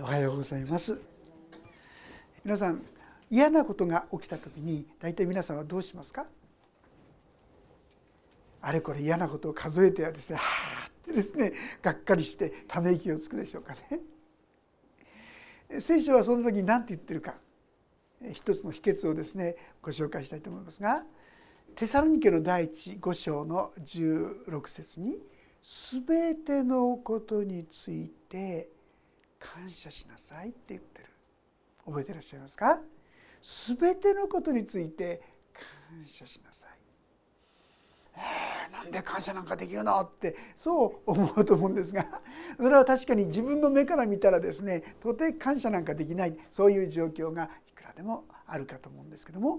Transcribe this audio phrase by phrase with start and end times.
[0.00, 1.00] おはようございます。
[2.44, 2.82] 皆さん
[3.30, 6.26] 嫌なことが起きた時に大体皆さんはどうしますか？
[8.60, 10.42] あれこれ嫌なことを数えてはですねは
[10.84, 15.80] あってですねがっかりしてため息をつくでしょうかね。
[15.80, 17.36] 聖書はその時に何て言ってるか
[18.32, 21.04] 一つの秘訣をですねご紹介したいと思いますが
[21.74, 25.18] テサロニケの第一5章の16節に
[25.62, 28.70] 「すべてのことについて
[29.52, 31.08] 感謝しなさい」って言ってる
[31.84, 32.80] 覚えてらっしゃいますか？
[33.42, 35.20] すべてのことについて
[35.52, 36.70] 感謝しなさい。
[38.16, 42.22] えー、なんで感謝なんかできるのってそう思うと思うんですが
[42.56, 49.58] それは確かに自分の目から見たらですね到底感謝なんかできないそういう状況がいくらでもあるかと思うんですけども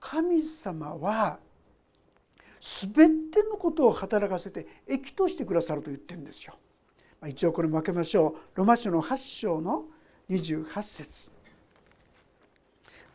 [0.00, 1.38] 神様は
[2.60, 6.54] 全てのことを働かせて益としてくださると言ってるんですよ。
[7.28, 8.58] 一応これ負けましょう。
[8.58, 9.84] ロマ書の8章の
[10.28, 11.30] 28節。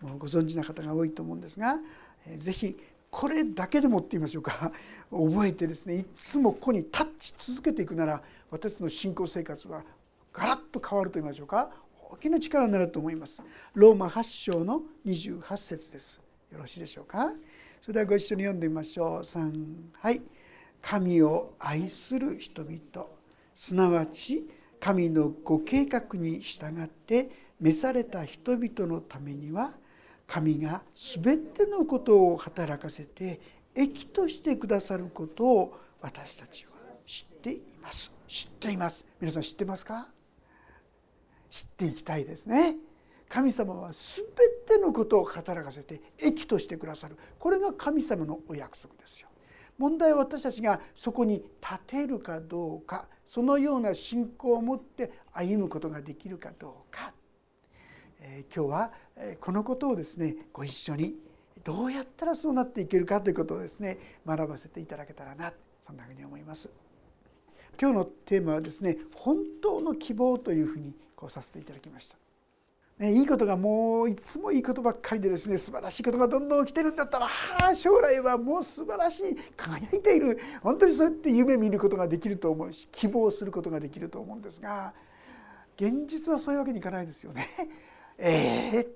[0.02, 1.80] もうご存知な方が多いと思うんですが
[2.36, 2.78] 是非
[3.10, 4.72] これだけでもって言いましょうか。
[5.10, 9.84] 覚えてですねいつもここにタッチ続けていくなら私の信仰生活は
[10.34, 11.72] ガラッと変わると言いましょうか。
[12.10, 13.42] 大きな力になると思います。
[13.74, 16.22] ローマ8章の28節です。
[16.52, 17.34] よろしいでしょうか？
[17.82, 19.20] それではご一緒に読んでみましょう。
[19.22, 20.22] 3はい。
[20.82, 23.17] 神を愛する人々。
[23.58, 24.48] すなわち
[24.80, 29.72] 神のご計画に従って召された人々のためには
[30.28, 33.42] 神が全てのことを働かせて
[33.74, 36.74] 益としてくださることを私たちは
[37.08, 38.12] 知っています。
[38.28, 39.08] 知っています。
[39.20, 40.08] 皆さん知ってますか？
[41.50, 42.76] 知っていきたいですね。
[43.28, 44.26] 神様は全
[44.68, 47.18] てのことを働かせて益としてくださる。
[47.40, 49.30] これが神様のお約束ですよ。
[49.80, 57.12] 問題は私たちがそこに立てるかどうかそのような信仰を持って歩むことができるかどうか、
[58.22, 58.92] えー、今日は
[59.42, 61.16] このことをですねご一緒に
[61.64, 65.52] どうやったらそうなっていけるかということをですね学ばせていただけたらな
[65.86, 66.72] そんなふうに思います。
[67.80, 72.18] 今日のテーマはですね本当の希望というふうにこうさせていただきました。
[73.00, 84.96] ね、いいことがもういつもいいことばっかりでですね素晴らしいことがどんどん起きてるんだったらはあ将来はもう素晴らしい輝いている本当にそうやって夢見ることができると思うし希望することができると思うんですが
[85.76, 87.46] 現実はそういうわけにいかないですよね。
[88.18, 88.88] えー、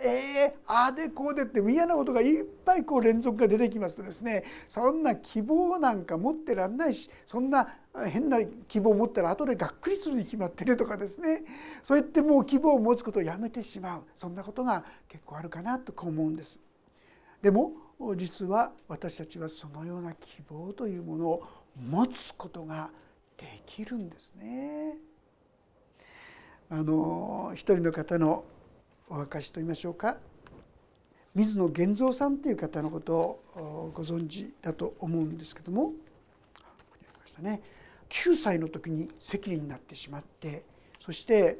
[0.00, 7.68] えー、ああでこうでって嫌なことがいっぱいこう連続が出てきますとですねそんな希望なんか持ってらんないしそんな
[8.06, 8.38] 変な
[8.68, 11.42] 希望を持ったら後でがっくりするに決まってるとかですね
[11.82, 16.60] そうやってもう希望を持つことをやめてしまうそんなことが結構あるかなとこう思うんです。
[17.42, 17.72] でも
[18.16, 21.42] 実は私たちはそのような希望というものを
[21.76, 22.90] 持つことが
[23.36, 24.96] できるんですね。
[26.70, 28.44] あの一人の方の
[29.10, 30.16] お証といいましょうか
[31.34, 35.92] 水野源三さんという方のことをご存知だと思うんですけども
[37.40, 37.60] ね
[38.08, 40.64] 9歳の時に赤痢になってしまって
[41.00, 41.58] そして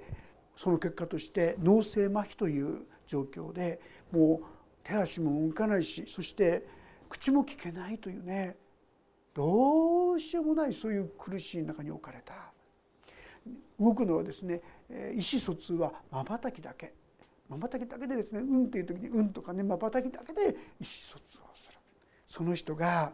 [0.57, 3.81] その結果として脳性麻痺という状況で
[4.11, 4.47] もう
[4.83, 6.67] 手足も動かないしそして
[7.09, 8.57] 口も聞けないというね
[9.35, 12.35] どうしようもないそういう苦しい中に置かれた
[13.79, 14.61] 動くのはですね
[14.91, 16.95] 意思疎通はまばたきだけ
[17.49, 21.79] まばたきだけでですね「うん」っていう時に「うん」とかねまばたきだけで意思疎通をする。
[22.27, 23.13] その人が、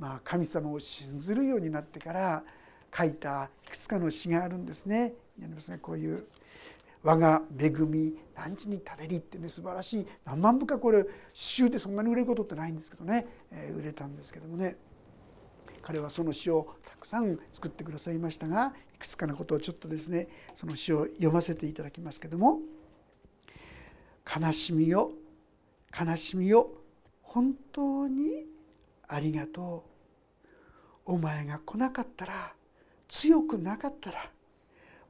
[0.00, 2.44] まあ、神様を信ずるようになってから
[2.96, 5.14] 書いたいくつかの詩があるんですね。
[5.40, 6.26] やりますねこういう
[7.02, 10.06] 「我が恵み何時に垂れり」ってね素晴らしい。
[10.24, 14.76] 何万部かこれ詩集でそんなに売れることってないんですけどね、えー、売れたんですけどもね。
[15.82, 22.60] 彼はその詩をたくさん作ってくださいましたがいくつかのことをちょっとですねその詩を読ませていただきますけども
[24.24, 25.12] 「悲しみよ
[25.98, 26.70] 悲しみよ
[27.22, 28.44] 本当に
[29.08, 31.12] ありがとう。
[31.12, 32.52] お前が来なかったら
[33.08, 34.30] 強くなかったら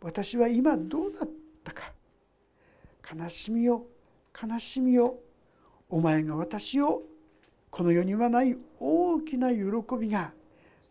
[0.01, 1.29] 私は今どうだっ
[1.63, 1.93] たか。
[3.15, 3.87] 悲しみよ
[4.43, 5.19] 悲しみよ
[5.89, 7.03] お前が私を
[7.71, 9.61] この世にはない大きな喜
[10.01, 10.33] びが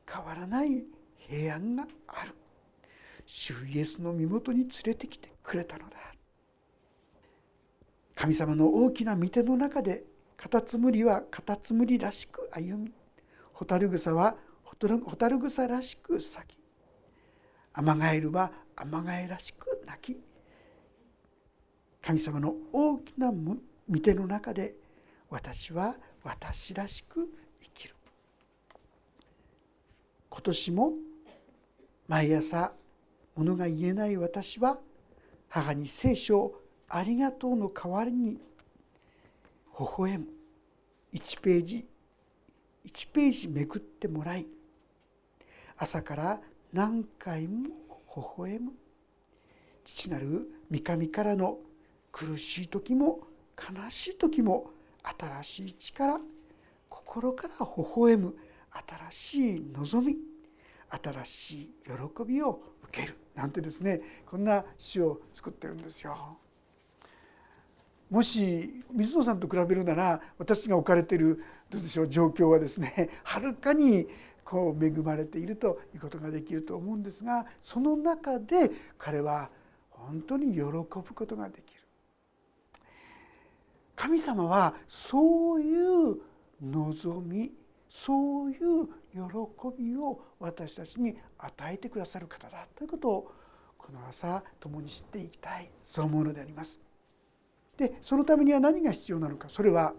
[0.08, 0.84] 変わらない
[1.18, 2.34] 平安がある。
[3.26, 5.98] 主イエスの身元に連れてきてくれたのだ。
[8.22, 10.04] 神様の大きな御手の中で
[10.38, 12.94] カタツムリはカタツムリらしく歩み
[13.52, 14.76] ホタルグサはホ
[15.16, 16.60] タルグサらしく咲き
[17.74, 20.22] アマガエルはアマガエらしく泣き
[22.00, 24.76] 神様の大きな御手の中で
[25.32, 27.28] 私は私らしく
[27.60, 27.96] 生きる。
[30.30, 30.94] 今年も
[32.08, 32.74] 毎朝
[33.36, 34.78] 物が言えない私は
[35.50, 36.61] 母に聖書
[36.94, 38.40] ありがとうの代わりに微
[39.98, 40.26] 笑む。
[41.14, 41.88] 1ページ
[42.86, 44.48] 1ページめくってもらい
[45.78, 46.42] 朝から
[46.74, 47.70] 何回も
[48.16, 48.72] 微笑む。
[49.86, 51.60] 父なる三上からの
[52.12, 53.22] 苦しい時も
[53.58, 54.72] 悲しい時も
[55.04, 56.20] 新しい力
[56.90, 58.36] 心から微笑む。
[58.72, 60.18] 新しい望み
[60.90, 63.18] 新しい喜びを受ける。
[63.36, 66.38] なんてですねこんな詩を作ってるんですよ。
[68.12, 74.06] もし水野さんと比べるなら私が置かれているどうでしょう状況はですね はるかに
[74.44, 79.50] こう恵まれているということができると思うんですがその中で彼は
[79.90, 81.82] 本当に喜ぶことができる。
[83.96, 85.74] 神様はそうい
[86.12, 86.18] う
[86.62, 87.54] 望み
[87.88, 89.22] そういう喜
[89.78, 93.32] びを私たちに与えてくださる方だということを
[93.78, 96.91] この朝共に知っていきたいそう思うのであります。
[97.82, 99.50] でそのためには何が必要なのか。
[99.50, 99.94] それは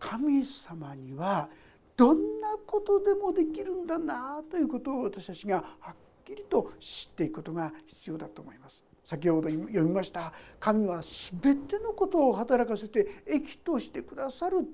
[0.00, 1.48] 神様には
[1.96, 5.94] どんなことでもできるんだなということを私たちがはっ
[6.24, 8.84] きりと知っていくことが必要だと思います。
[9.04, 10.32] 先ほど読みました。
[10.58, 11.02] 神は
[11.42, 14.66] 全てのことを働かせて益としてくださる。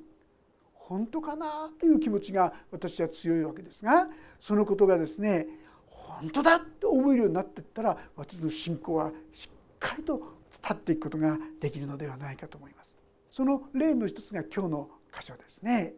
[0.73, 4.09] 本当かなという気持ちが私は強いわけですが
[4.39, 5.47] そのことがですね
[5.89, 10.34] 本当だと思えるようになっていったら私の信仰はしっかりと
[10.65, 12.97] 立っていくことができるのではないかと思います。
[13.31, 15.93] その例の一つが今日の箇所ですね。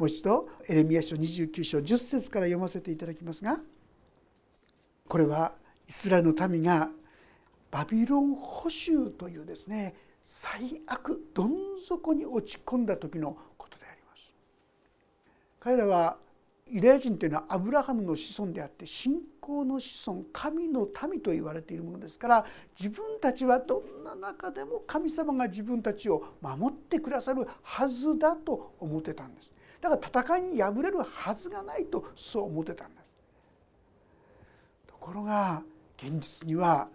[0.00, 3.60] もう一度エレミア書29章10節から読ませていただきますが
[5.06, 5.52] これは
[5.86, 6.88] イスラエルの民が
[7.70, 11.52] バビロン捕囚というですね最悪どん
[11.86, 14.34] 底に落ち込んだ時のことであります
[15.60, 16.16] 彼らは
[16.70, 22.44] ユダヤ人というのはアブラハムの子孫であって信仰の子孫神の民と言われているものですから
[22.78, 33.12] 自分たちはどんな中でも神様が自分たちを守ってくださるはずだと思ってたんですだから戦いに敗れるはずがないとそう思ってたんです
[34.86, 35.62] ところが
[35.96, 36.88] 現実には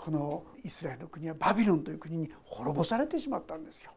[0.00, 3.92] このイスラエルの国はバビロンという国に滅ぼされてしまったんですよ。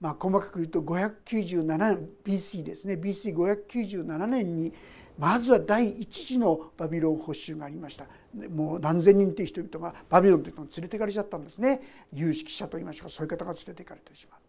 [0.00, 2.94] まあ、細かく言うと597年 BC ですね。
[2.94, 4.72] BC597 年に
[5.18, 8.06] まずは第一次のバビロン保守がありました。
[8.48, 11.82] もう何千人という人々がバビロンというのを連れていかれちゃったんですね。
[12.12, 14.40] 有識者といいましょうかそういう方が連れていかれてしまう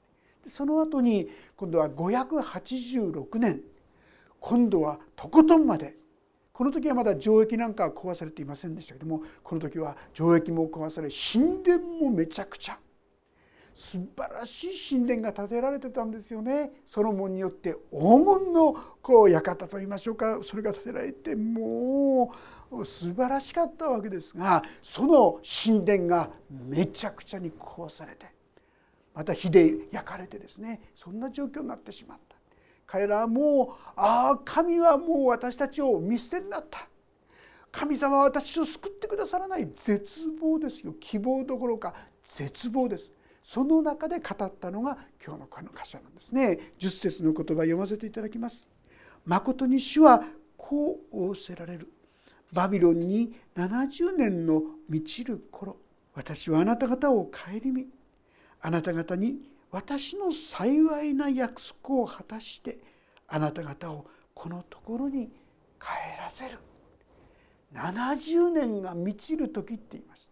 [0.50, 3.62] その後に今度は586年
[4.40, 5.96] 今度はとことんまで
[6.54, 12.78] この時はまだ城壁なんかは壊されていませんでしたけどもこの時は城壁も壊され神殿もめちゃくちゃ
[13.74, 16.72] 素晴らしい神殿が建てられてたんですよね。
[16.86, 20.40] ソロモンによって黄金のこう館といいましょうか。
[20.44, 22.34] それが建てられても
[22.72, 28.26] う素晴らしかったわけですがその神殿がめちゃくちゃに壊されて
[29.14, 32.36] また火で焼かれてですねそんな状況になってしまった。
[32.86, 36.88] 彼らはもうああ神はもう私たちを見捨てになった。
[37.72, 40.94] 神様は私を救ってくださらない絶望ですよ。
[41.00, 43.14] 希望どころか絶望です。
[43.44, 46.60] その中で語ったのが今日のこの箇所なんですね。
[46.80, 48.68] 10節の言葉読ませていただきます。
[49.26, 50.24] 誠に主は
[50.58, 51.92] こう仰せられる。
[52.54, 55.78] バビロンに70年の満ちる頃。
[56.14, 57.88] 私はあなた方を顧み。
[58.62, 59.40] あなた方に
[59.72, 62.80] 私の幸いな約束を果たして。
[63.28, 65.28] あなた方をこのところに
[65.80, 65.88] 帰
[66.20, 66.60] らせる。
[67.74, 70.30] 70年が満ちる時って言います。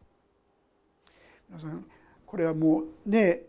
[1.48, 1.86] 皆さん
[2.30, 3.42] これはもうね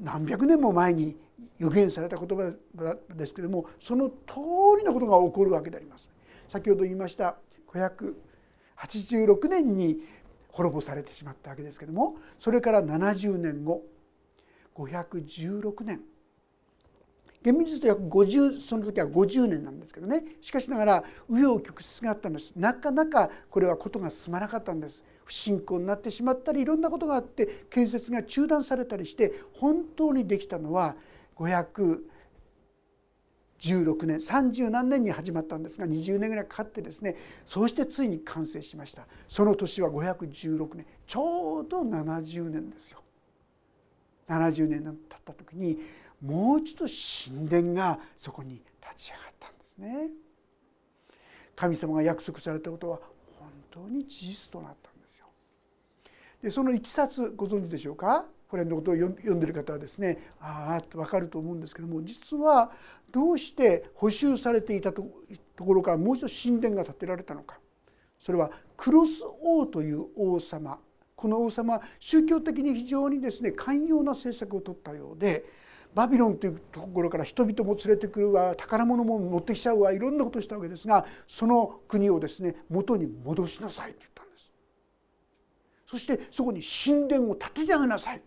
[0.00, 1.16] 何百年も前に
[1.58, 2.52] 予言された言葉
[3.14, 4.14] ですけどもその通
[4.76, 6.10] りのことが起こるわけであります。
[6.48, 7.36] 先ほど言いました
[8.76, 10.00] 586年に
[10.48, 13.84] 滅ぼされてしまったわけですけどもそれから70年後
[14.74, 16.00] 516年
[17.42, 20.24] 厳密に言うと約50その時は50年なんですけどね。
[20.40, 22.52] しかしながら紆余曲折があったんです。
[22.56, 25.04] なかなかこれはことが進まなかったんです。
[25.24, 30.96] 不信仰になってしまったりいろんなことがあって建設が中断されたりして本当にできたのは
[31.36, 32.00] 516
[34.06, 37.14] 年30何年に始まったんですが20年ぐらいかかってですね
[37.44, 39.06] そうしてついに完成しました。
[39.28, 40.86] その年は516年。
[41.06, 43.02] ちょうど70年ですよ。
[44.28, 45.78] 70年経った時に
[46.20, 50.10] もう一度神殿がそこに立ち上がったんですね。
[51.54, 53.00] 神様が約束されたことは
[53.38, 55.26] 本当に事実となったんですよ。
[56.42, 58.24] でそのいきさつご存知でしょうか？
[58.48, 62.72] これのことを読んでる方はですねああと分かると思うんですけども実は
[63.12, 65.02] どうして補修されていたと
[65.58, 67.58] ころからもう一度神殿が建てられたのか
[68.18, 70.78] それはクロス王という王様
[71.14, 75.44] この王様は宗教的に非常にですね寛容な政策を取ったようで
[75.94, 84.50] バビロンというところから人々も連れてくるわ宝物も持ってきちゃうわいろんなことをしたわけですがその国をですね元に戻しなさいって言ったんです。
[85.86, 88.22] そしてそこに神殿を建ててあげなさい。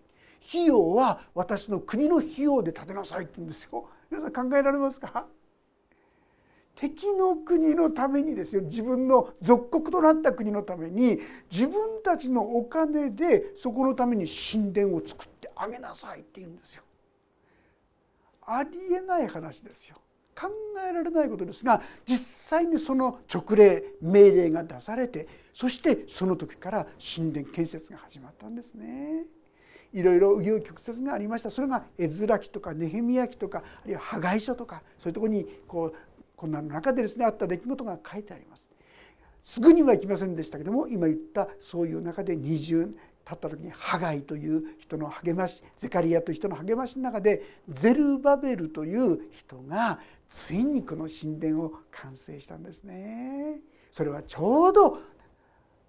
[0.50, 3.88] 費用は私の国の費用で建てなさいって言うんですよ。
[4.10, 5.27] 皆さん考えられますか？
[6.75, 8.63] 敵の国のためにですよ。
[8.63, 11.20] 自分の属国となった国のために
[11.51, 16.84] 自分たちのお金でそこのために神殿を作ってあげなさいって言うんですよ。
[18.58, 19.98] ありえない話ですよ
[20.36, 20.50] 考
[20.89, 22.17] えられないことですが実
[22.60, 29.25] 際にその勅令命令が出されてそしてその時から神殿建設が始まったんですね。
[29.93, 35.96] いろいろ紆余曲折がありましたそれが絵面記とかネヘミヤ記とかあるいは破壊書とかそういうとこにこう
[36.38, 38.70] こんなの中でですねあった出来事が書いてあります。
[39.41, 42.93] すぐにはいきませんでしたけども今言ったそういう中で20
[43.25, 50.00] 立った時にハガイという人の励ましゼカリアという人の励ましの中でゼルバベルという人が
[50.30, 53.60] ついにこの神殿を完成したんですね。
[53.92, 54.98] それはちょうど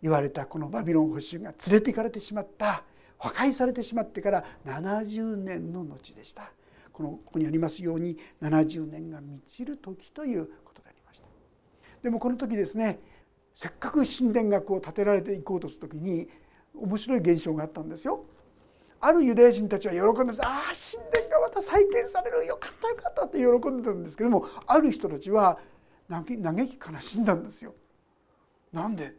[0.03, 2.83] 言われたこのバビロン捕囚が連れて行かれてしまった
[3.19, 6.53] 破壊されてしまってから70年の後でした。
[6.93, 11.27] このここにありますように70年が満ちる時ということでありました。
[12.03, 12.99] でもこの時ですね
[13.55, 16.29] せっかく神殿がこう建てられていこうとする時に
[16.75, 18.25] 面白い現象があったんですよ。
[19.01, 25.59] あるユダヤ人たちは喜んでああ神殿がまた再建されるよかったよかったって喜んでたんですけどもある人たちは
[26.09, 27.75] 嘆き悲しんだんですよ。
[28.73, 29.15] なんで？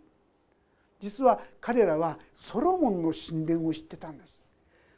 [1.00, 4.42] 実は彼らはソロモンの神殿を知ってたんです。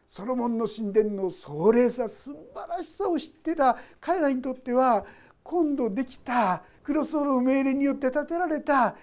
[0.06, 5.04] ソロモンの神殿の壮麗さ素晴らしさを知ってた彼らにとっては
[5.42, 8.96] 今度できたクロスオロ命令によって建てられた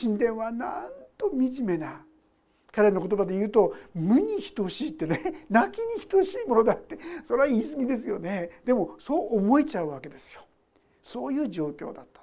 [0.00, 2.02] 神殿はなんと惨めな
[2.78, 5.18] 彼の言葉で言うと無に等しいってね
[5.50, 8.50] 泣きに等しいものだってそれは言い過ぎですよね。
[8.64, 10.42] でもそう思えちゃうわけですよ。
[11.02, 12.20] そういう状況だった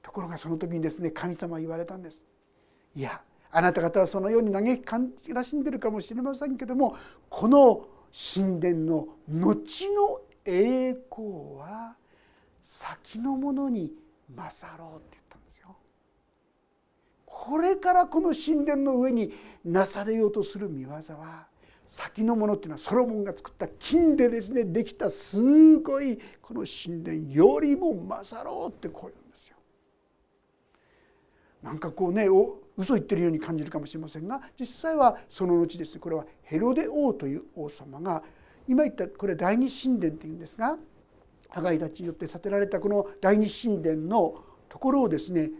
[0.00, 2.22] ところがその時にですね神様は言われたんです。
[2.94, 6.96] いやあなた方はそのように嘆き感じらしんでるかもしれませんけども
[7.28, 11.94] この神殿の後の栄光は
[12.62, 13.92] 先のものに
[14.34, 15.25] 勝ろうって言っ。
[17.38, 19.30] これからこの神殿の上に
[19.62, 21.46] なされようとする見業は
[21.84, 29.56] 先のものっていうのはソロモンが作った金でですねできたすごいこの神殿よりも勝ろうってこういうんですよ。
[31.62, 32.26] なんかこうね
[32.74, 35.94] 嘘言ってるように感じるかもしれませんが実際はその後です。
[35.94, 38.22] ねこれはヘロデ王という王様が
[38.66, 40.78] 今言ったこれ第二神殿っていうんですが
[41.50, 45.50] ハガイたちによって建てられたこの第二神殿のところをですね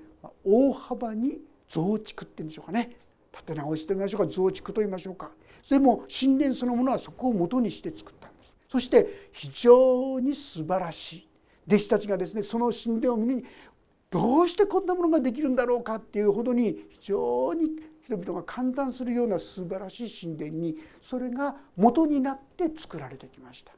[0.43, 2.97] 大幅に増築っていうんでしょうかね。
[3.33, 4.27] 建て直しと言いましょうか。
[4.27, 5.31] 増築と言いましょうか。
[5.69, 8.55] でも神殿そのものはそこを元にして作ったんです。
[8.69, 11.29] そして非常に素晴らしい
[11.67, 13.45] 弟子たちがですねその神殿を見に
[14.11, 17.71] どうしてこんなものができるんだろうかっていうほどに非常に
[18.05, 23.73] 人々が感嘆するような素晴らしい神殿にそれが元になって作られてきました。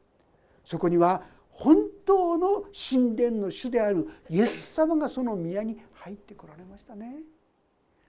[0.64, 7.23] そこには本当の神殿の主であるイエス様がその宮に入ってこられましたね。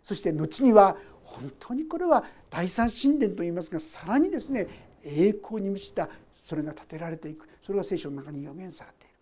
[0.02, 4.68] そして後には本当にこれは第三神殿といいますがさらにですね
[5.04, 9.14] 栄光に満ちたそれが建てられていくそれが聖書の中に予言されている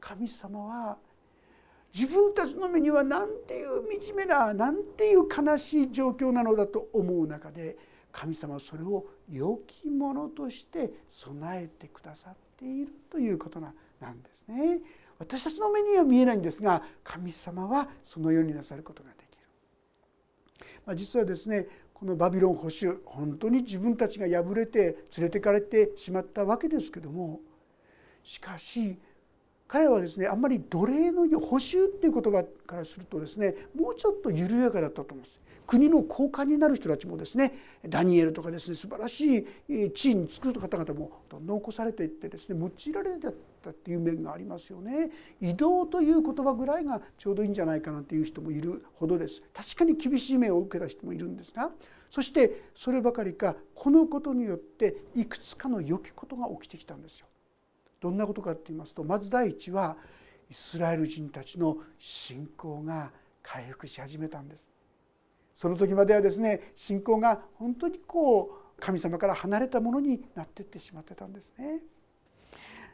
[0.00, 0.96] 神様は
[1.92, 7.76] 自分たちの目にはなんていう惨めななんていう悲しい状況なのだと思う中で
[8.12, 13.68] 神様はそれを良きものとして備えてくださっているということな
[14.10, 14.80] んですね。
[15.18, 19.29] 私たちの目には見えないんですが神様はそのようになさることができる。
[20.86, 24.80] まあ、実はですねこのバビロン保守本当に自分たちが敗れて
[25.18, 27.40] 連れてかれてしまったわけですけども
[28.22, 28.98] しかし
[29.68, 35.40] 彼はですねあんまり奴隷の補修っていう言葉からするとですねもうちょっと緩やかだったと思うんです。
[35.70, 37.54] 国の高官になる人たちもですね
[37.88, 43.28] ダニエルとかですね素晴らしい地位につく方々もどんどん起こされていってですね用いられて
[43.62, 45.10] たっていう面がありますよね。
[45.40, 49.42] 移動という言葉ぐらいがちょうどいいんじゃないかなっていう人もいるほどです。
[49.54, 51.70] 確かに厳しい目を受けた人もいるんですが
[52.10, 57.28] そしてそればかりかこのことによっていくつかの良きことが起きてきたんですよ。
[58.00, 59.96] どんなことかって言いますとまず第一は
[60.50, 64.68] イスラエル人たちの信仰が回復し始めたんです
[65.60, 71.80] その時まではですね信仰が本当にこう神様から離れたものになっていってしまってたんですね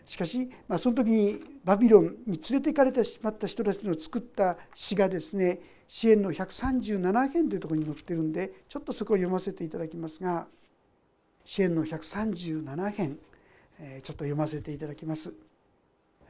[0.04, 10.48] しかし、まあ、その時にバビロンに連れて行かれてしまった人たちの作った詩がですね支援の137編というところに載ってるんでちょっとそこを読ませていただきますが
[11.44, 13.18] 支援の137編
[13.78, 15.55] ちょっと読ませていただきます。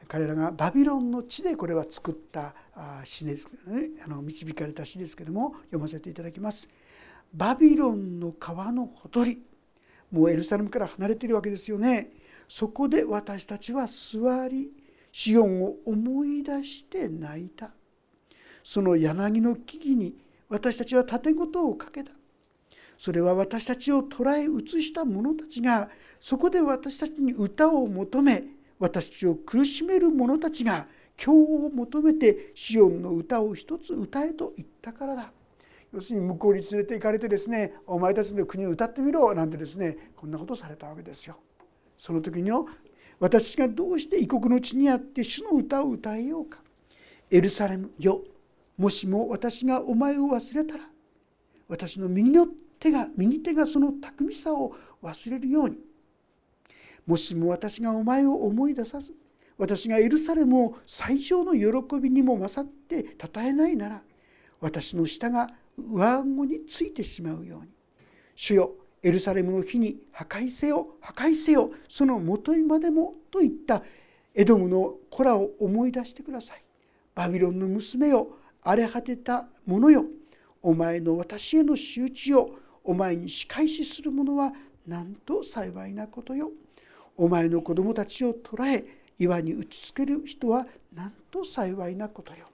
[0.07, 2.53] 彼らがバビロンの地でこれは作った
[3.03, 6.67] 詩ですねあの導かれた詩ですけども読ませていただきます。
[7.33, 9.41] バビロンの川のほとり
[10.11, 12.11] もうエルサレムから離れてるわけですよね。
[12.47, 14.71] そこで私たちは座り
[15.11, 17.71] シオンを思い出して泣いた
[18.63, 20.15] その柳の木々に
[20.49, 22.11] 私たちは盾事をかけた
[22.97, 25.89] それは私たちを捉え移した者たちが
[26.19, 28.43] そこで私たちに歌を求め
[28.79, 30.87] 私たちを苦しめる者たちが
[31.23, 35.31] 今日を求めてシオンの歌を一つ歌えと言ったからだ。
[35.93, 41.37] 要するに向こうに連れて行かれてですねお前たちの国を歌ってみろなんてですねこんなことされたわけですよ。
[41.97, 42.51] その時に
[43.19, 46.59] 私がどうして異国の地にあって主の歌を歌えようか。
[47.31, 48.21] エルサレムよ
[48.77, 50.83] もしも私がお前を忘れたら
[51.67, 52.47] 私の右の
[52.79, 55.79] 手が右手がその巧みさを忘れるように。
[57.07, 59.13] もしも私がお前を思い出さず
[59.57, 64.01] 私がエルサレムを最上の喜びにも勝って称えないなら
[64.59, 67.69] 私の舌が上顎についてしまうように。
[68.35, 68.71] 主よ
[69.01, 73.81] エルサレムの日に破壊せよ破壊せよそのもといまでもといった
[74.35, 76.61] エドムの子らを思い出してください。
[77.15, 80.05] バビロンの娘よ荒れ果てた者よ
[80.61, 84.51] お前の私への仕打ちをお前に仕返しする者は
[84.85, 86.51] なんと幸いなことよ。
[87.17, 88.85] お前の子供たちを捕らえ
[89.19, 92.45] 岩に打ちつける人はなんと幸いなことよ。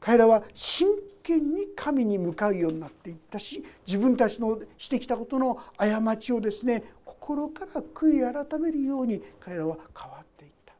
[0.00, 0.88] 彼らは真
[1.22, 10.74] 剣に神に向かうようになっていったし自分たちのしてきたことの過ちをですね心から悔い改めるように彼らは変わっていった。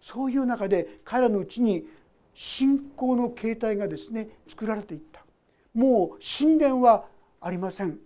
[0.00, 1.84] そういう中で彼らのうちに
[2.34, 5.24] 信仰の形態がですね作られていった。
[5.74, 7.06] もう神殿は
[7.40, 7.98] ありません。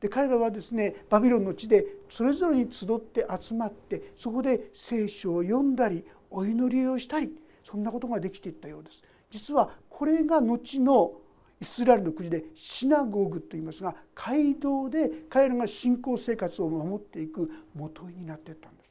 [0.00, 7.30] で彼らはですねバビロンの地でそれぞれに集って集まってそこで聖書を読んだりお祈りをしたり
[7.64, 9.02] そんなことができていったようです。
[9.30, 11.12] 実はこれが後の
[11.60, 18.90] イスラエルの国でシナゴーグといいますが街道で彼らが信仰生活を守っていくもといになっていったんです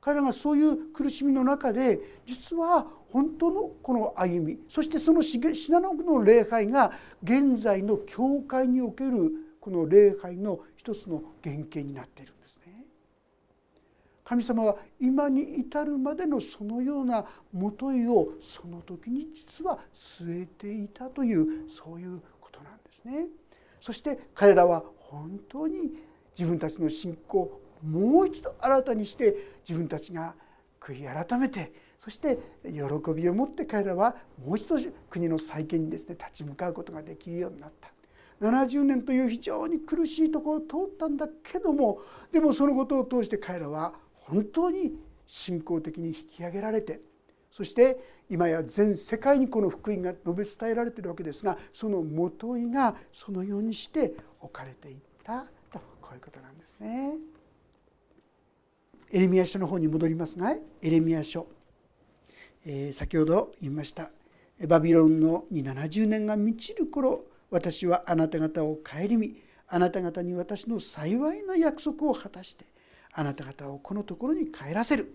[0.00, 5.40] 彼らがそういう苦しみの中で実は本当のこの歩みそしてそのシ
[5.70, 6.92] ナゴーグの礼拝が
[7.22, 12.84] 現在の教会におけるこの礼拝の一つの原型になっているんですね
[14.24, 23.26] 神様は今に至るまでのそのようなもといをその時に実は据えていたというそういうことなんですね。
[23.80, 25.90] そして彼らは本当に
[26.38, 29.34] 自分たちの信仰をもう一度新たにして
[29.66, 30.34] 自分たちが
[30.80, 34.76] 悔い改めてそして喜びを持って彼らはもう一度
[35.10, 37.89] 国の再建にですね立ち向かうことができるようになった。
[38.40, 42.00] 70年という非常に苦しいところを通ったんだけども
[42.32, 44.94] でもそのことを通して彼らは本当に
[45.26, 47.00] 信仰的に引き上げられて
[47.50, 47.98] そして
[48.28, 57.14] 今や全世界にこの福音が述べ伝えられているわけですがそのもといがそのようにして置かれていったとこういうことなんですね。
[59.12, 61.48] エレミア書の方に戻りますがエレミア書、
[62.64, 64.10] えー、先ほど言いました
[64.68, 72.64] バビロンのに70年が満ちる頃私はあなた方を顧みあなた方に私の幸いな約束を果たして
[73.12, 75.14] あなた方をこのところに帰らせる。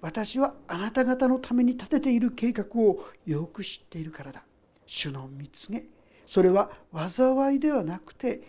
[0.00, 4.42] 私はあなた方のために立てている計画をよく知っているからだ。
[4.84, 5.86] 主の見告げ
[6.26, 6.70] それは
[7.08, 8.42] 災いではなくて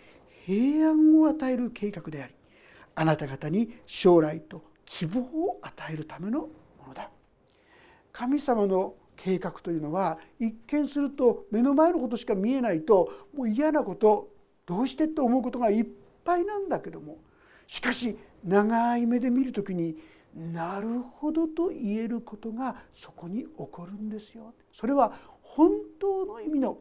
[0.44, 2.34] 平安を与える計画であり
[2.96, 6.48] あなた方に将来と希望を与えるためのも
[6.88, 7.10] のだ。
[8.12, 14.28] 神様の計画というのは一見すると目の前のことしか見えないともう嫌なこと
[14.66, 15.86] どうしてって思うことがいっ
[16.24, 17.18] ぱいなんだけども
[17.66, 19.96] しかし長い目で見る時に
[20.34, 24.52] なるほどと言えることがそこに起こるんですよ。
[24.72, 26.78] それは本当の意味の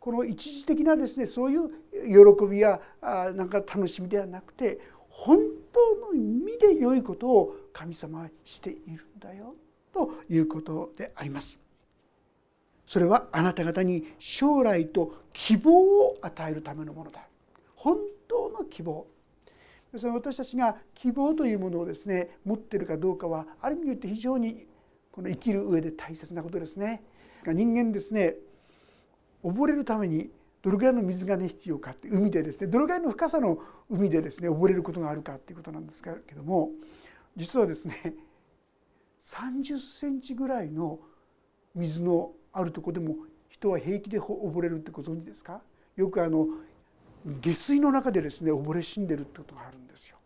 [0.00, 1.68] この一時的なですねそういう
[2.36, 5.38] 喜びやなんか楽しみではなくて本
[5.72, 9.54] 当の意味で良いことを神様はしているんだよ
[9.94, 11.58] ということであります。
[12.84, 17.20] それはあなた方に将来と希望を与えるためのものだ。
[17.76, 19.06] 本当の希望
[19.96, 24.66] その私たちが希望というものをですね持ってるかどうかはある意味によって非常に
[25.12, 27.02] この生きる上で大切なことですね。
[27.46, 28.34] 人間ですね
[29.44, 30.30] 溺れるために
[30.62, 33.58] どれぐらいの水がね必要かって海でですねどれぐらいの深さの
[33.90, 36.70] 海でですね溺れることがあるかっていうことなんですけども
[37.36, 37.94] 実はですね
[39.24, 41.00] 30センチぐらいの
[41.74, 43.16] 水のあるとこでも
[43.48, 45.62] 人は平気で溺れるってご存知ですか？
[45.96, 46.46] よくあの
[47.40, 50.18] 下水の中でですね溺れ死んでるってことがあるんですよ。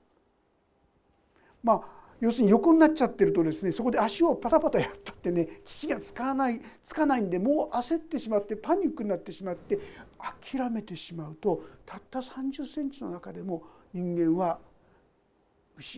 [1.62, 1.82] まあ
[2.20, 9.78] 要するに横になっちゃってるとですねそこで足をパタパタやったってね土がつかないつかないんでもう焦ってしまってパニックになってしまって
[10.18, 13.62] 諦めてしまうとたった3 0センチの中でも
[13.94, 14.58] 人間は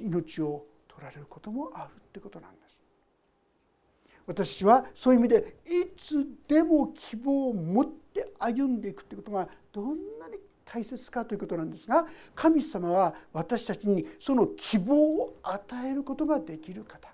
[0.03, 2.80] 命を取られることもあるってことなんです。
[4.31, 17.09] 私はそういう意味でいつでも希望を持って歩んでいくということがどんなに大切かということなんですが神様は私たちにその希望を与えることができる方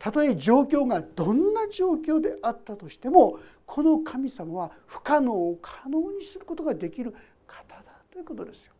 [0.00, 7.14] たとえ状況がどんな状況であったとしてもこの神様は不可能を可能にすることができる
[7.46, 8.72] 方だということですよ。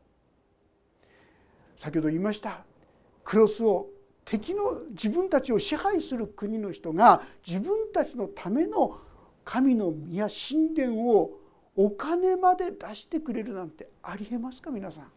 [1.77, 2.65] 先ほど言いました
[3.23, 3.87] クロスを
[4.25, 8.99] 敵の自分たちを支配する国の人が自分たちのための
[9.45, 11.39] 神の宮神殿を
[11.75, 15.13] お金まで出してくれるなんてありえますか皆さん。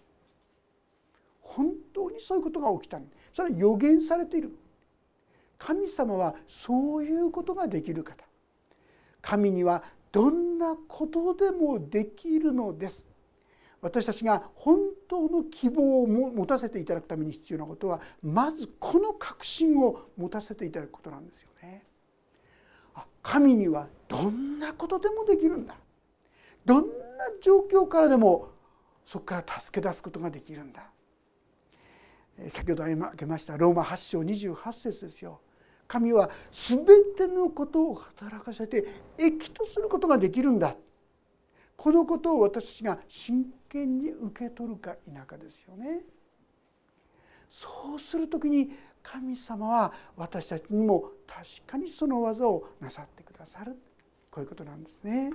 [1.42, 3.00] 本当にそういうことが起きた
[3.32, 4.52] それは予言されている。
[5.58, 8.26] 神様はそういうことができる方。
[9.22, 13.08] 神にはどんなことでもできるのです。
[13.82, 21.86] 私たちが本当の希望を持たせていただくために必要なことはまずこの確信を持たせていただくことなんですよね。
[23.22, 25.76] 神にはどんなことでもできるんだ。
[26.64, 26.94] どんな
[27.42, 28.50] 状況からでも
[29.06, 30.90] そこから助け出すことができるんだ。
[32.50, 35.42] 先ほど挙げましたローマ8章28節ですよ。
[35.88, 36.86] 神は全
[37.16, 38.86] てのことを働かせて
[39.18, 40.76] 益とすることができるんだ。
[41.78, 46.02] このことを私たちが真剣に受け取るか否かですよね
[47.50, 48.72] そうする時に
[49.04, 53.76] 神様は私たちにも確かにその技をなさってくださる
[54.32, 55.32] こういうことなんですね。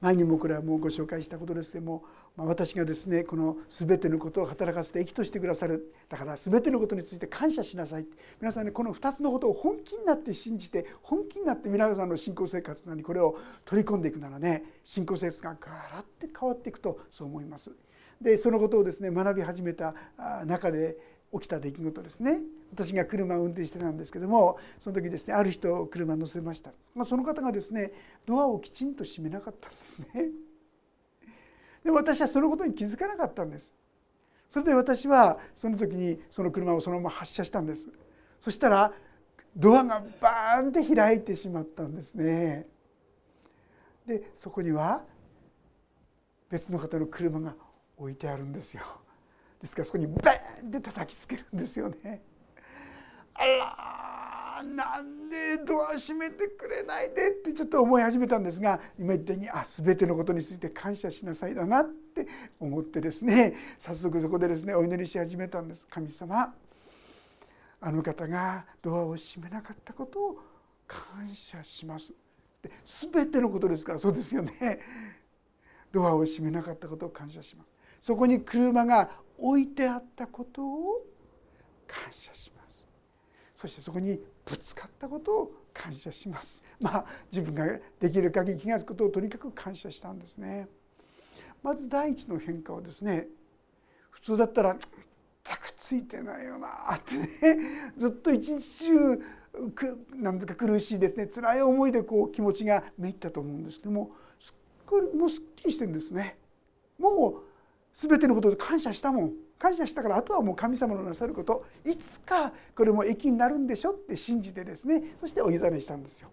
[0.00, 2.04] 前にもこれはもうご紹介したことですけども、
[2.46, 8.06] 私がですねこの全てのことを働かせて益としてくださるだから全てのことについて感謝しなさい。
[8.40, 17.72] 皆さんねこの2つのことを本気になって信じて本気になって皆さんの信仰生活なにこれを取り込んでいくならね信仰生活がガラッて変わっていくとそう思います。
[18.20, 19.94] でそのことをですね学び始めた
[20.44, 20.96] 中で
[21.32, 22.40] 起きた出来事ですね。
[22.72, 27.90] 私が車を運転してたんですけどもその時ですねある人を車に乗せました、まあ、その方がですね
[28.26, 30.30] ドアをきちんと閉めなかったんですね。
[31.84, 33.72] で私はそのことに気づかなかったんです。
[34.48, 37.88] それで私はその時にその車をそのまま発車したんです。
[38.40, 38.92] そしたら
[39.56, 42.66] ドアがバーンって開いてしまったんですね。
[44.06, 45.02] でそこには
[46.48, 47.54] 別の方の車が
[47.96, 48.82] 置いてあるんですよ。
[49.60, 52.22] ですからそこにバーンって叩きつけるんですよね。
[53.34, 53.99] あら
[54.62, 62.26] なんでドア閉めてくれないでってちょっと思い始めたんですが今言ったようにあ全てのことについて感謝しなさいだなって
[62.58, 65.86] 思ってですね 早速そこでですねお祈りし始めたんです。
[65.86, 66.54] 神様
[67.82, 70.38] あの方がドアを閉めなかったことを
[70.86, 72.12] 感謝します。
[72.62, 74.52] で全てのことですからそうですよね。
[75.92, 77.68] ドアを閉めなかったことを感謝します。
[78.00, 81.06] そこに車が置いてあったことを
[81.86, 82.59] 感謝します。
[83.60, 86.64] そしてそこにぶつかったことを感謝します。
[86.80, 90.66] まあ自分ができる限り気が付くことをとにかく感謝したんですね。
[91.62, 93.28] まず第一の変化はですね
[94.08, 94.78] 普通だったら
[95.44, 97.28] 全くついてないよなってね。
[97.98, 99.18] ずっと一日中
[99.74, 101.26] く何ですか苦しいですね。
[101.26, 104.54] 辛い思いでこう気持ちがめいったと思うんですけどもすっ
[104.86, 106.38] ごいもうすっきりしてるんですね。
[106.98, 107.42] もう
[107.92, 109.49] 全てのことで感謝したもん。
[109.60, 116.30] 感謝したからあとはもう神様のなさることいつかこれも益になるんでしょって信じてですねそしてお委ねしたんですよ。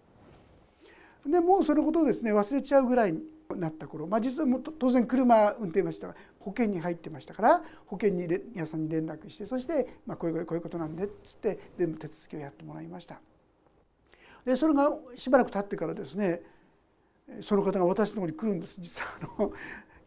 [1.26, 3.20] でもうそのことをですね忘れちゃうぐらいに
[3.54, 13.20] なった頃、まあ、実はもう当然車運転ました保険に入ってましたから保険に屋さんに連絡してそして、まあ、こういうこういうことなんでっつって全部手続きをやってもらいました。
[14.44, 16.40] でそれがしばらく経ってからですね
[17.42, 19.52] その方が私の方に来るんです実はあの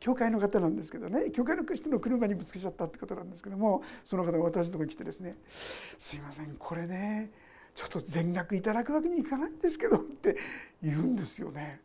[0.02, 7.32] 教会の方なんですけどね教会の人の車にぶつけちゃったってことなんですけどもその方が私のところに来てですね「すいませんこれね
[7.76, 10.36] ちょっと全額いただくわけにいかないんですけど」って
[10.82, 11.82] 言うんですよね。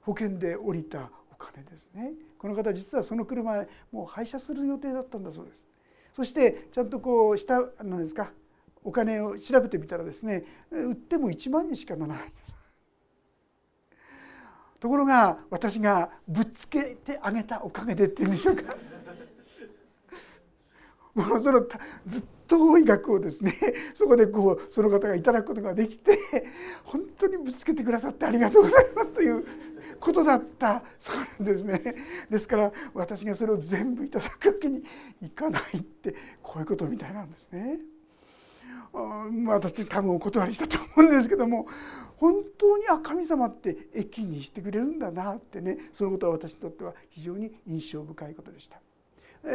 [0.00, 2.14] 保険で降りたお金ですね。
[2.38, 5.68] この方実はその車もう廃車する予定だったんだそうです。
[6.14, 8.32] そしてちゃんとこう下なんですか
[8.82, 12.57] お金を調べてみたらですね売っても1万にしかならないんです。
[14.80, 18.76] ところが私がぶっつけてあげたおかげでっていうんでしょうか。
[21.14, 21.66] もうその
[22.06, 23.52] ずっ遠い額をですね。
[23.94, 26.18] そこでこうその方がいただくことができて
[26.82, 29.44] 本当にぶつけてくださってありがとうございますという
[30.00, 31.94] ことだったそうなんですね。
[32.30, 34.82] ですから私がそれを全部いただくわけに
[35.20, 37.78] いかないってこういうことみたいなんですね。
[39.46, 41.66] 私多分お断りしたと思うんですけども
[42.18, 48.80] 本当にあ神様って益にしてくれるんだなってねそのことは私にとっては非常に印象深いことでした。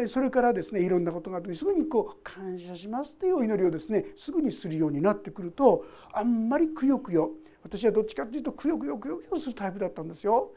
[0.08, 7.32] それからですねいろんなことがある時すぐにこう感謝しますというお祈りをですねすぐにするようになってくるとあんまりくよくよ
[7.64, 10.52] 私はどっちかというとくよくよくよくよするタイプだったんですよ。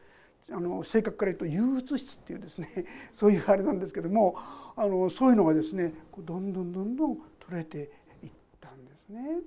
[0.53, 2.69] あの性格から言うと憂鬱質っていうですね
[3.13, 4.37] そういうあれなんですけども
[4.77, 7.91] あのそういうのがですねどんどんどんどん取れて
[8.23, 9.41] いったんですね。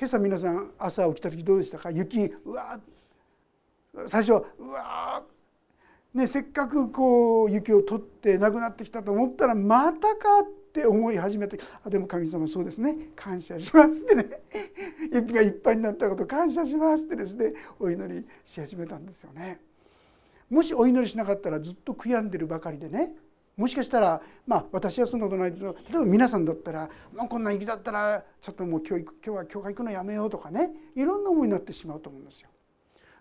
[0.00, 1.90] 今朝皆さん朝起きた時どうでしたか？
[1.90, 2.80] 雪うわ
[4.06, 5.22] 最初はうわ
[6.14, 13.10] ね、せっかくこう雪を取ってなくなってきたと思ったらまたかって思い始めてあでも神様そうですね。
[13.14, 14.24] 感謝しますってね。
[15.12, 17.52] 雪がいっぱいになったこと感謝しますってですね。
[17.78, 19.60] お祈りし始めたんですよね。
[20.48, 23.14] もしお祈りしなかったらずっと悔やんでるばかりでね。
[23.60, 32.48] もしかしたらまあ私はそんなことないけど例えば皆さんだったらもうこんな雪だったらちょっともう今日今日は教会行くのやめようとかねいろんな思いになってしまうと思うんですよ。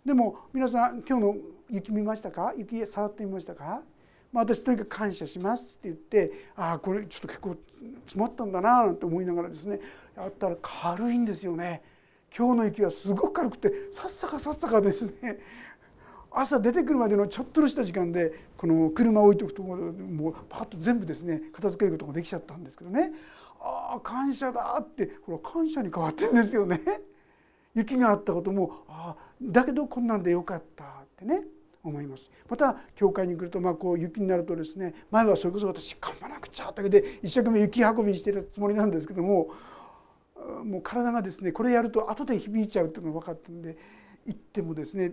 [0.06, 1.36] でも皆さん今日の
[1.70, 2.54] 雪見ましたか？
[2.56, 3.82] 雪触ってみましたか、
[4.32, 7.58] まあ、私とにかく感謝しますって言ってああこれちょっと結構
[8.06, 9.82] 詰まったんだななんて思いながらですね
[10.16, 11.84] やったら軽いんですよね。
[12.36, 15.40] 今日の雪はすごく軽くてさっさかさっさかですね
[16.32, 23.12] 朝出てくるまでのちょっとのした時間でこの車を置いておくともうパッと全部ですね片付けることができちゃったんですけどね
[23.60, 26.80] ああ感謝だってほら感謝に変わってんですよね。
[27.76, 30.88] 雪があったこともああだけどこんなんでよかったっ
[31.18, 31.44] てね
[31.84, 39.50] 思いますまた教会に来るとまあこう雪になるとですね前はそれこそ私頑張らなくちゃだけで一生懸命雪運びしてたつもりなんですけども
[40.64, 43.78] もう体がですねこれやると後で響いちゃうっていうのが分かったんで
[44.26, 45.12] 行ってもですね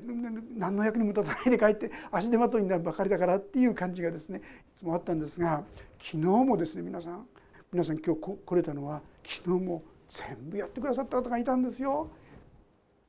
[0.56, 4.40] 何の役にも立たないで帰って足手まといになるばかりだからっていう感じがですねい
[4.78, 5.64] つもあったんですが
[5.98, 7.26] 昨日もですね皆さん
[7.72, 12.10] 皆さん今日来れたのは昨日も全部やってくださった方がいたんですよ。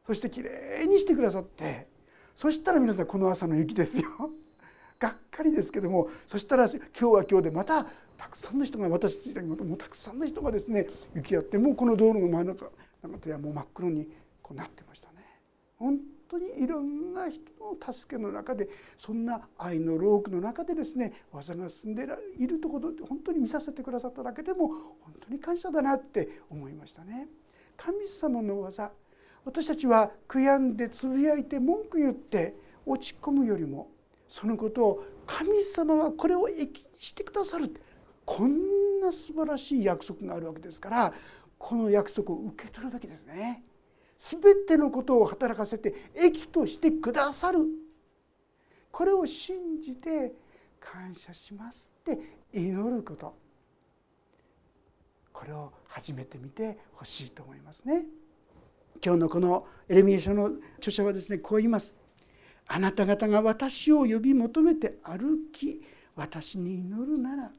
[0.05, 0.49] そしてきれ
[0.85, 1.87] いにしてくださって
[2.33, 4.07] そしたら皆さんこの朝の雪ですよ
[4.97, 7.85] がっかりですけどもそしたら今日は今日でまた
[8.17, 12.69] たくさんの人が私たちももたくさんの人がですね雪やってもうこの道路の真ん中
[13.03, 14.07] なんかはもう真っ黒に
[14.41, 15.06] こうなってました。
[15.77, 27.27] 本当にいろんな人の助けの中でそんな愛のロークの中でですね技が進んでいるところ本当に見させてくださっただけでも本当に感謝だなって思いましたね。
[27.77, 28.91] 神様の技
[29.45, 33.91] 私たちは悔やんでつぶやいて文句言って落ち込むよりも
[34.27, 37.73] そのことを神様はこれを益にしてくださる
[38.25, 41.13] こんな素晴らしい約束があるわけですから
[41.57, 43.63] この約束を受け取るべきですね。
[44.17, 47.59] 全てのことを働かせて益としてくださる
[48.91, 50.33] これを信じて
[50.79, 52.19] 感謝しますって
[52.53, 53.35] 祈ること
[55.31, 58.05] これを始めてみてほしいと思いますね。
[59.03, 61.95] 今日のこのエレミエ書の著者はですねこう言います。
[62.67, 65.81] あなた方が私を呼び求めて歩き
[66.15, 67.51] 私に祈るなら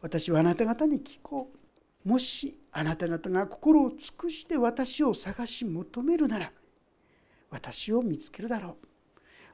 [0.00, 1.58] 私はあなた方に聞こう
[2.06, 6.52] もしあなた方が心を尽くして私を探し求めるなら
[7.50, 8.86] 私を見つけるだろう。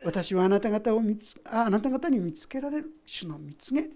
[0.05, 3.89] 私はあなた方を見つあなた方に見つけられる主の見つげ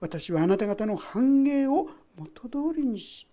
[0.00, 3.26] 私はあなた方の繁栄を元通りにし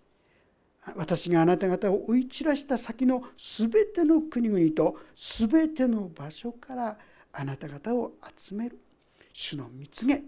[0.95, 6.97] 私があなた方を追い散らした先の全ての国々と全ての場所から
[7.33, 8.79] あなた方を集める
[9.33, 10.21] 主の蜜げ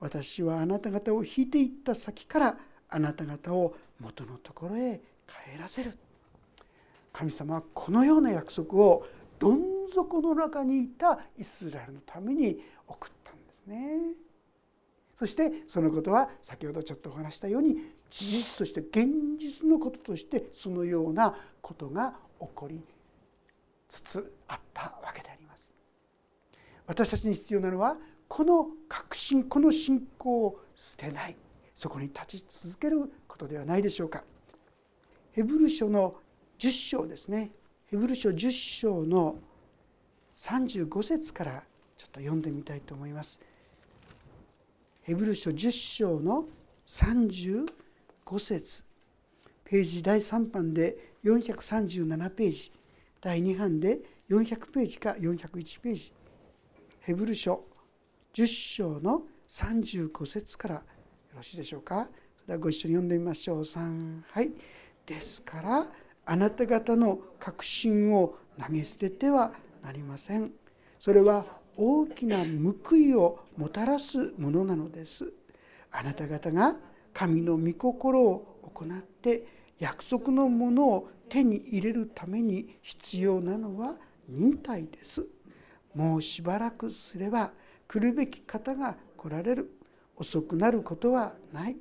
[0.00, 2.58] 私はあなた方を引いていった先から
[2.90, 5.92] あなた方を元のところへ帰らせる
[7.12, 9.06] 神様はこのような約束を
[9.38, 14.14] どん底の中にいたイスラエルのために送ったんですね。
[15.18, 17.74] そしてそのことは先ほどちょっとお話したように
[18.08, 22.80] 事実として現実のこととしてそのようなことが起こり
[23.88, 25.72] つつあったわけであります。
[26.86, 27.96] 私たちに必要なのは
[28.28, 31.36] この確信この信仰を捨てない
[31.78, 34.24] そこに立ち続けることではないでしょうか。
[35.30, 36.16] ヘブル書の
[36.58, 37.52] 10章ですね
[37.86, 39.38] ヘブル書10章の
[40.34, 41.62] 35節から
[41.96, 43.40] ちょっと読んでみたいと思います。
[45.02, 46.46] ヘブル書10章の
[46.84, 47.68] 35
[48.40, 48.82] 節
[49.64, 52.72] ページ第3版で437ページ
[53.20, 56.12] 第2版で400ページか401ページ
[57.02, 57.62] ヘブル書
[58.34, 60.82] 10章の35節から
[61.38, 62.08] ろしいでしょうか？
[62.58, 63.60] ご一緒に読んでみましょう。
[63.60, 64.52] 3はい。
[65.06, 65.86] ですから
[66.26, 70.52] あなた方の確信を投げ捨ててはなりません。
[70.98, 71.46] それは
[71.76, 75.32] 大きな報いをもたらすものなのです。
[75.92, 76.76] あなた方が
[77.14, 79.46] 神の御心を行って
[79.78, 83.94] 約束のものを手に入れるために必要なのは
[84.28, 85.26] 忍耐です。
[85.94, 87.52] もうしばらくすれば
[87.86, 89.70] 来るべき方が来られる。
[90.18, 91.76] 遅くなることはない。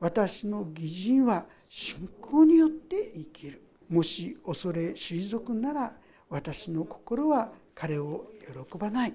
[0.00, 3.62] 私の義人は信仰によって生きる。
[3.88, 5.92] もし恐れ退くなら
[6.28, 8.26] 私の心は彼を
[8.70, 9.14] 喜ばない。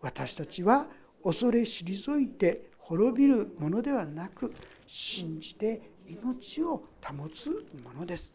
[0.00, 0.86] 私たちは
[1.24, 4.52] 恐れ退いて滅びるものではなく
[4.86, 7.48] 信じて命を保つ
[7.82, 8.34] ものです。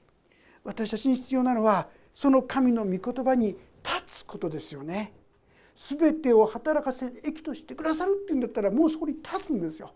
[0.63, 5.13] 私たちに必要なのはその神の御言葉に立つことですよね。
[5.77, 9.93] 全てを働かせ益としてくださるっていうんだったらもうそこに立つんですよ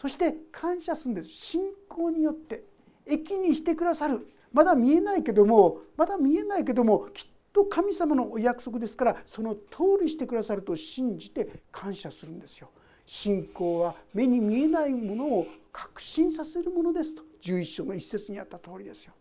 [0.00, 2.64] そして感謝するんです信仰によって
[3.06, 12.70] 益にしてくださるまだ見えないけどもまだ見えないけどもきっと神様のお約束ですからその通りしてくださると信じて感謝するんですよ。
[13.06, 19.14] 信仰は目に見えないものを確信させるものですと11章の一節にあった通りですよ。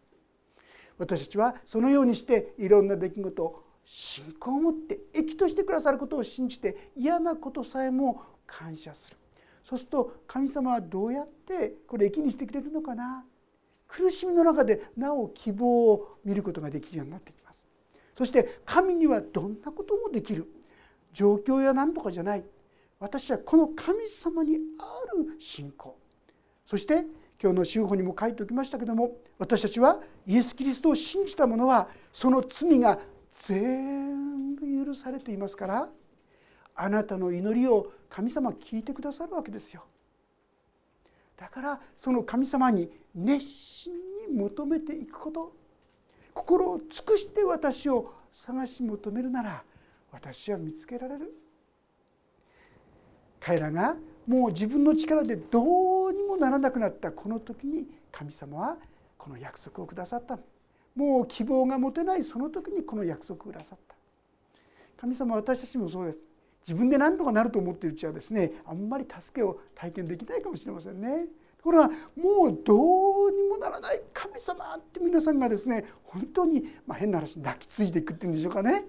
[0.97, 9.17] 私たちはそのようにしていろんな出来事を信仰を持って益としてくださることを信じて嫌なことさえも感謝する。
[9.63, 13.25] そうすると神様はどうやってこれ益にしてくれるのかな？
[13.87, 17.67] 苦しみの中でなお希望を見ることができるようになってきます。
[18.15, 20.47] そして神にはどんなこともできる。
[21.11, 22.43] 状況や何とかじゃない。
[22.99, 25.97] 私はこの神様にある信仰。
[26.63, 27.05] そして
[27.41, 32.99] 今日の修法にも書いておきましたけども私たちはイエス・キリストを信じた者はその罪が
[33.39, 35.89] 全部許されていますから
[36.75, 39.83] あなたの祈りを神様聞いてくださるわけですよ。
[41.37, 43.93] だからその神様に熱心
[44.27, 45.53] に求めていくこと
[46.33, 49.63] 心を尽くして私を探し求めるなら
[50.11, 51.33] 私は見つけられる
[53.39, 53.95] 彼らが
[54.27, 58.77] もう自分の力でどうにもならなくなったこの時に神様は
[59.17, 60.37] この約束をくださった
[60.95, 63.95] もう希望が持てないその時にこの約束をくださった
[64.97, 66.19] 神様私たちもそうです
[66.61, 71.25] 自分で何とかなると思っているうちはですねあんまり助けを体験できないかもしれませんね。
[71.57, 71.93] ところがも
[72.47, 78.85] うどうにもならない神様って皆さんがですね本当に、まあ、変な話泣きついていくっていうんでしょうかね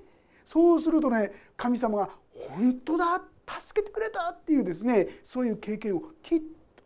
[0.47, 2.11] そうするとね神様が
[2.49, 6.41] 本当だ助けてくれたっていうですねそういう経験をきっ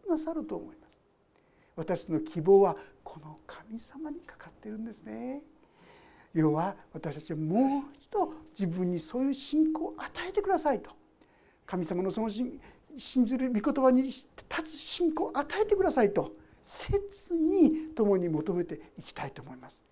[0.06, 1.00] となさると思います。
[1.76, 5.42] 私の希望はこの神様にかかっているんですね。
[6.32, 10.90] 要は私たちはもう一度自分にそういう信仰を与えてくださいと。
[11.64, 12.60] 神様のその信
[13.24, 14.26] ずる御言葉に立
[14.64, 16.34] つ信仰を与えてくださいと。
[16.64, 19.82] 切に共に求めていきたいと思います。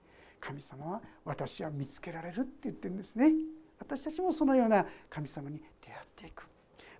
[0.40, 3.32] 神様は私は見つけられるって言ってるんですね。
[3.78, 6.48] 私たちもそのような神様に出会っていく、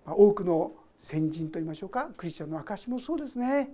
[0.05, 2.09] まあ、多くの先人といいましょうか。
[2.15, 3.69] クリスチャンの証もそうですね。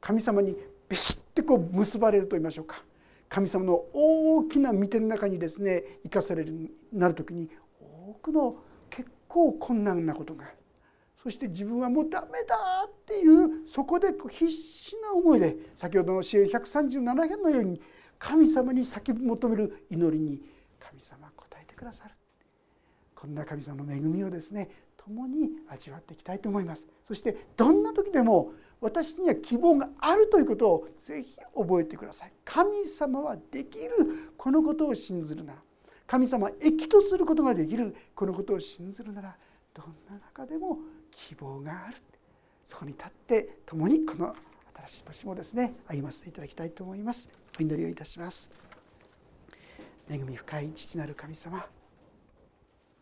[0.00, 0.56] 神様に
[0.88, 2.84] ビシッてこう結ばれると言いましょうか。
[3.28, 6.52] 神様の大きな御手の中にですね生かされる
[6.92, 7.48] なる時に
[7.80, 8.56] 多くの
[8.90, 10.56] 結構困難なことがある。
[11.22, 12.56] そして自分はもうダメだ
[12.88, 17.80] っていうそこで必死な思いで先ほどの詩篇137編のように
[18.18, 20.42] 神様に先求める祈りに
[20.78, 22.14] 神様は答えてくださる。
[23.14, 26.86] こんな神様の恵みをですね共に味わっていきたいと思います。
[27.02, 32.32] そしてどんな時でも私には希望があるということをぜひ覚えてください。
[32.44, 35.58] 神様はできるこのことを信ずるなら。
[36.06, 39.36] 神様は益とすることができるこのことを信ずるなら。
[39.74, 40.78] どんな中でも
[41.10, 41.96] 希望がある。
[42.64, 44.34] そこに立って共にこの
[44.86, 47.28] 新しい年もですね歩ませていただきたいと思います。
[47.58, 48.50] お祈りをいたします。
[50.08, 51.64] 恵み深い父なる神様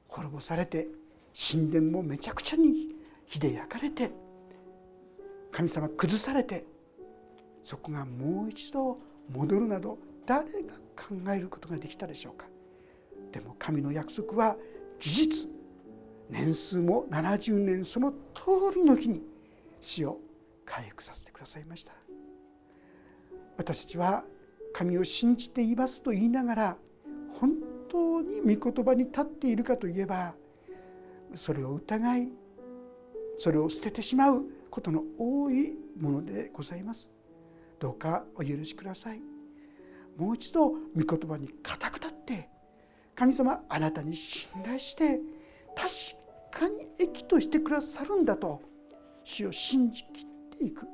[0.09, 0.89] 滅ぼされて
[1.35, 4.11] 神殿もめちゃくちゃに火で焼かれて
[5.51, 6.65] 神様崩されて
[7.65, 8.99] そこがもう一度
[9.31, 12.47] 戻るなど誰が考えることができたでしょうか。
[13.33, 14.57] でも神の約束は
[14.99, 15.51] 事実。
[16.31, 19.23] 年数も70年その通りの日に
[19.81, 20.19] 死を
[20.67, 21.93] 回復させてくださいました。
[23.57, 24.25] 私たちは
[24.73, 26.77] 神を信じていますと言いながら
[27.41, 27.53] 本
[27.89, 30.35] 当に御言葉に立っているかといえば
[31.35, 32.29] それを疑い
[33.39, 37.11] それを捨ててしまうことの多いものでございます。
[37.79, 39.23] どうかお許しください。
[40.17, 42.49] もう一度御言葉に固く立って
[43.15, 45.21] 神様あなたに信頼して
[46.51, 48.61] 確かに益としてくださるんだと
[49.23, 50.87] 死を信じきっていく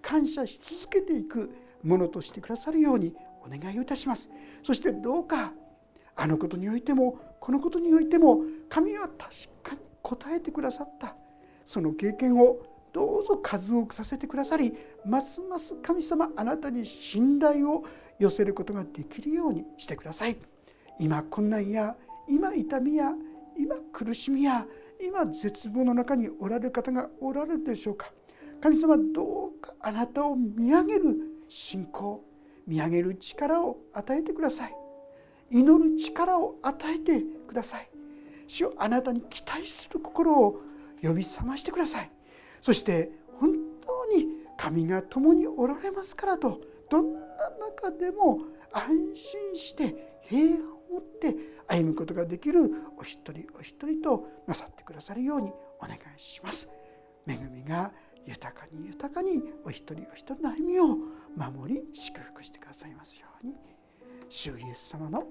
[0.00, 4.28] 感謝し続けていくものとしてくださるようにお願いをいたします。
[4.64, 5.52] そしてどうか
[6.16, 9.30] あのことにおいてもこのことにおいても神は確
[9.62, 11.16] かに答えてくださった。
[11.64, 12.58] その経験を
[12.92, 14.72] どうぞ数多くさせてくださり
[15.06, 17.84] ますます神様あなたに信頼を
[18.18, 20.36] 寄せることができるようにしてください。
[21.00, 21.96] 今困難や
[22.28, 23.12] 今痛みや
[23.58, 24.66] 今苦しみや
[25.00, 28.12] 今絶望の中におられる方がおられるでしょうか。
[28.60, 31.16] 神様どうかあなたを見上げる
[31.48, 32.22] 信仰
[32.66, 34.76] 見上げる力を与えてください。
[35.50, 37.88] 祈る力を与えてください。
[38.46, 40.60] 主をあなたに期待する心を
[41.02, 42.10] 呼び覚ましてください
[42.60, 43.50] そして本
[43.84, 44.26] 当に
[44.56, 47.20] 神が共におられますからとどんな
[47.58, 48.40] 中でも
[48.72, 51.34] 安心して平安を持って
[51.66, 55.50] 歩むことができるお一人お一人となさってくださるように
[55.80, 56.70] お願いします。
[57.26, 57.92] 恵みが
[58.26, 60.98] 豊かに豊かにお一人お一人の歩みを
[61.36, 63.54] 守り祝福してくださいますように
[64.28, 65.24] 主イエス様の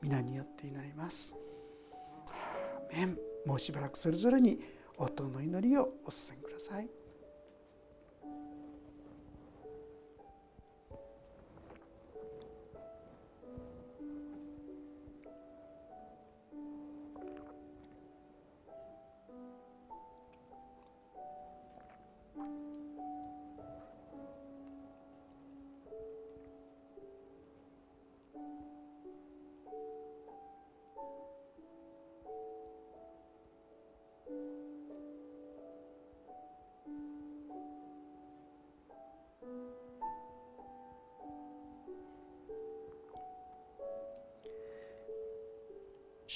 [0.00, 1.36] 皆によって祈ります。
[2.92, 4.60] メンもうしばらくそれぞれに
[4.98, 6.88] 音の祈りをお進めください。